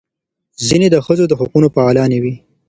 [0.67, 2.33] ځینې د ښځو د حقونو فعالانې وې.